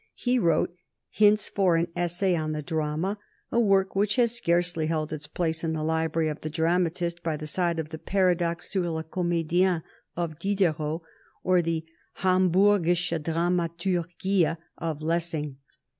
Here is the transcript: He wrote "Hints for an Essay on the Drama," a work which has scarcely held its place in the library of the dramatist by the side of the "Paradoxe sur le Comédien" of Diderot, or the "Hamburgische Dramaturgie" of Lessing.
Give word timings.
He 0.15 0.39
wrote 0.39 0.73
"Hints 1.11 1.47
for 1.47 1.75
an 1.75 1.87
Essay 1.95 2.35
on 2.35 2.53
the 2.53 2.63
Drama," 2.63 3.19
a 3.51 3.59
work 3.59 3.95
which 3.95 4.15
has 4.15 4.31
scarcely 4.35 4.87
held 4.87 5.13
its 5.13 5.27
place 5.27 5.63
in 5.63 5.73
the 5.73 5.83
library 5.83 6.27
of 6.27 6.41
the 6.41 6.49
dramatist 6.49 7.21
by 7.21 7.37
the 7.37 7.45
side 7.45 7.77
of 7.77 7.89
the 7.89 7.99
"Paradoxe 7.99 8.71
sur 8.71 8.89
le 8.89 9.03
Comédien" 9.03 9.83
of 10.15 10.39
Diderot, 10.39 11.03
or 11.43 11.61
the 11.61 11.85
"Hamburgische 12.17 13.21
Dramaturgie" 13.21 14.57
of 14.79 15.03
Lessing. 15.03 15.57